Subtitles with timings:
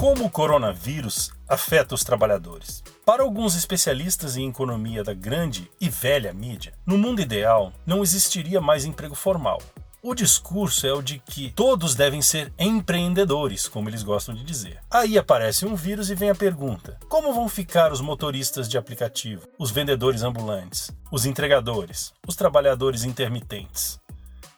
[0.00, 2.82] Como o coronavírus afeta os trabalhadores?
[3.04, 8.62] Para alguns especialistas em economia da grande e velha mídia, no mundo ideal não existiria
[8.62, 9.60] mais emprego formal.
[10.02, 14.80] O discurso é o de que todos devem ser empreendedores, como eles gostam de dizer.
[14.90, 19.46] Aí aparece um vírus e vem a pergunta: como vão ficar os motoristas de aplicativo,
[19.58, 24.00] os vendedores ambulantes, os entregadores, os trabalhadores intermitentes?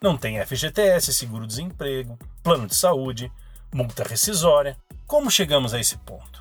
[0.00, 3.28] Não tem FGTS, seguro-desemprego, plano de saúde,
[3.74, 4.76] multa rescisória.
[5.12, 6.40] Como chegamos a esse ponto?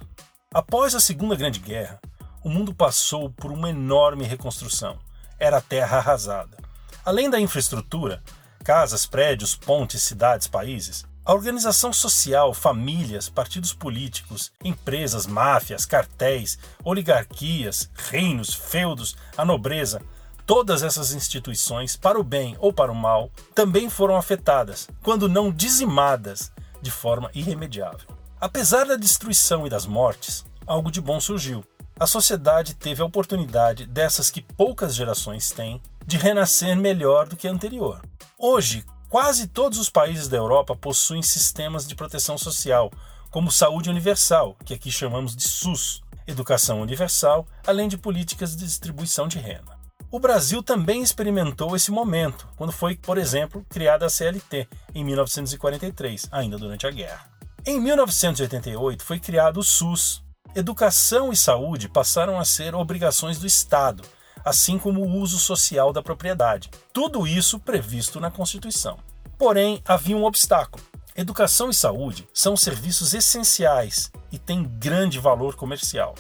[0.54, 2.00] Após a Segunda Grande Guerra,
[2.42, 4.98] o mundo passou por uma enorme reconstrução.
[5.38, 6.56] Era a terra arrasada.
[7.04, 8.24] Além da infraestrutura,
[8.64, 17.92] casas, prédios, pontes, cidades, países, a organização social, famílias, partidos políticos, empresas, máfias, cartéis, oligarquias,
[18.10, 20.02] reinos, feudos, a nobreza,
[20.46, 25.52] todas essas instituições, para o bem ou para o mal, também foram afetadas, quando não
[25.52, 28.21] dizimadas, de forma irremediável.
[28.42, 31.64] Apesar da destruição e das mortes, algo de bom surgiu.
[32.00, 37.48] A sociedade teve a oportunidade, dessas que poucas gerações têm, de renascer melhor do que
[37.48, 38.02] a anterior.
[38.40, 42.92] Hoje, quase todos os países da Europa possuem sistemas de proteção social,
[43.30, 49.28] como saúde universal, que aqui chamamos de SUS, educação universal, além de políticas de distribuição
[49.28, 49.80] de renda.
[50.10, 56.28] O Brasil também experimentou esse momento, quando foi, por exemplo, criada a CLT, em 1943,
[56.32, 57.31] ainda durante a guerra.
[57.64, 60.24] Em 1988 foi criado o SUS.
[60.56, 64.04] Educação e saúde passaram a ser obrigações do Estado,
[64.44, 66.72] assim como o uso social da propriedade.
[66.92, 68.98] Tudo isso previsto na Constituição.
[69.38, 70.84] Porém, havia um obstáculo.
[71.16, 76.16] Educação e saúde são serviços essenciais e têm grande valor comercial.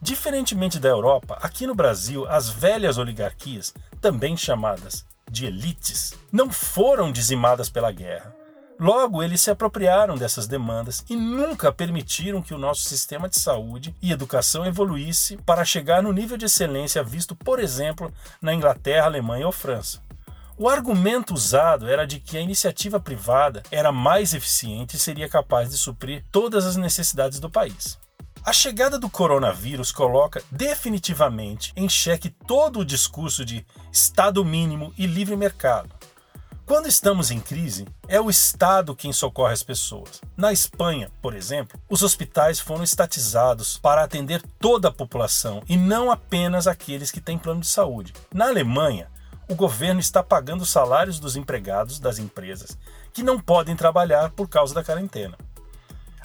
[0.00, 7.12] Diferentemente da Europa, aqui no Brasil, as velhas oligarquias, também chamadas de elites, não foram
[7.12, 8.41] dizimadas pela guerra.
[8.82, 13.94] Logo, eles se apropriaram dessas demandas e nunca permitiram que o nosso sistema de saúde
[14.02, 19.46] e educação evoluísse para chegar no nível de excelência visto, por exemplo, na Inglaterra, Alemanha
[19.46, 20.02] ou França.
[20.58, 25.70] O argumento usado era de que a iniciativa privada era mais eficiente e seria capaz
[25.70, 27.96] de suprir todas as necessidades do país.
[28.44, 35.06] A chegada do coronavírus coloca definitivamente em xeque todo o discurso de Estado mínimo e
[35.06, 36.01] livre mercado.
[36.64, 40.20] Quando estamos em crise, é o Estado quem socorre as pessoas.
[40.36, 46.10] Na Espanha, por exemplo, os hospitais foram estatizados para atender toda a população e não
[46.10, 48.14] apenas aqueles que têm plano de saúde.
[48.32, 49.10] Na Alemanha,
[49.48, 52.78] o governo está pagando os salários dos empregados das empresas
[53.12, 55.36] que não podem trabalhar por causa da quarentena.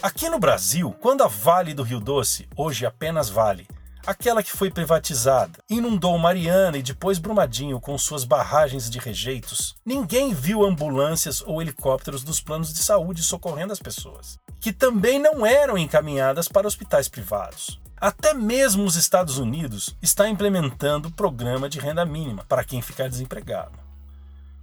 [0.01, 3.67] Aqui no Brasil, quando a Vale do Rio Doce, hoje apenas Vale,
[4.07, 10.33] aquela que foi privatizada, inundou Mariana e depois Brumadinho com suas barragens de rejeitos, ninguém
[10.33, 15.77] viu ambulâncias ou helicópteros dos planos de saúde socorrendo as pessoas, que também não eram
[15.77, 17.81] encaminhadas para hospitais privados.
[17.99, 23.09] Até mesmo os Estados Unidos está implementando o programa de renda mínima para quem ficar
[23.09, 23.77] desempregado.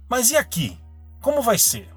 [0.09, 0.79] Mas e aqui?
[1.21, 1.94] Como vai ser?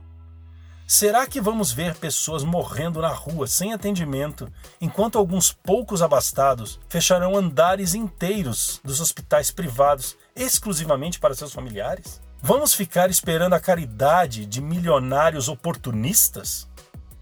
[0.91, 4.51] Será que vamos ver pessoas morrendo na rua sem atendimento,
[4.81, 12.23] enquanto alguns poucos abastados fecharão andares inteiros dos hospitais privados exclusivamente para seus familiares?
[12.41, 16.67] Vamos ficar esperando a caridade de milionários oportunistas?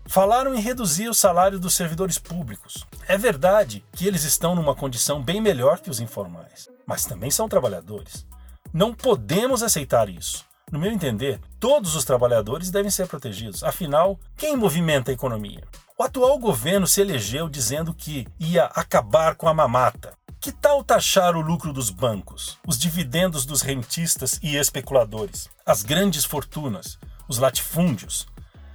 [0.06, 2.86] Falaram em reduzir o salário dos servidores públicos.
[3.08, 7.48] É verdade que eles estão numa condição bem melhor que os informais, mas também são
[7.48, 8.24] trabalhadores.
[8.72, 10.46] Não podemos aceitar isso.
[10.72, 13.62] No meu entender, todos os trabalhadores devem ser protegidos.
[13.62, 15.62] Afinal, quem movimenta a economia?
[15.96, 20.14] O atual governo se elegeu dizendo que ia acabar com a mamata.
[20.40, 26.24] Que tal taxar o lucro dos bancos, os dividendos dos rentistas e especuladores, as grandes
[26.24, 28.26] fortunas, os latifúndios?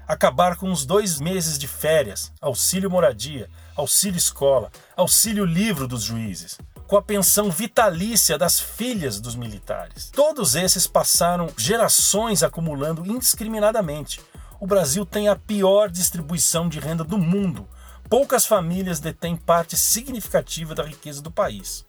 [0.07, 6.57] Acabar com os dois meses de férias, auxílio moradia, auxílio escola, auxílio livro dos juízes
[6.91, 10.12] com a pensão vitalícia das filhas dos militares.
[10.13, 14.19] Todos esses passaram gerações acumulando indiscriminadamente.
[14.59, 17.65] O Brasil tem a pior distribuição de renda do mundo.
[18.10, 21.86] Poucas famílias detêm parte significativa da riqueza do país.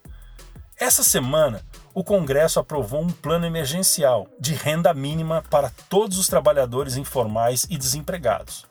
[0.79, 1.61] Essa semana,
[1.93, 7.77] o Congresso aprovou um plano emergencial de renda mínima para todos os trabalhadores informais e
[7.77, 8.65] desempregados.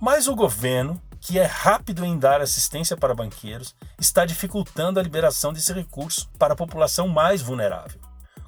[0.00, 5.52] Mas o governo que é rápido em dar assistência para banqueiros, está dificultando a liberação
[5.52, 8.00] desse recurso para a população mais vulnerável.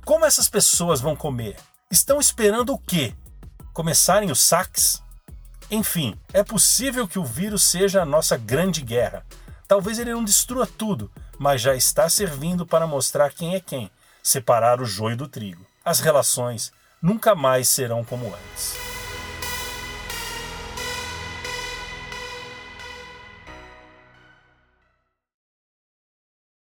[0.05, 1.57] Como essas pessoas vão comer?
[1.89, 3.15] Estão esperando o quê?
[3.73, 5.01] Começarem os saques?
[5.71, 9.25] Enfim, é possível que o vírus seja a nossa grande guerra.
[9.69, 13.89] Talvez ele não destrua tudo, mas já está servindo para mostrar quem é quem,
[14.21, 15.65] separar o joio do trigo.
[15.85, 18.84] As relações nunca mais serão como antes.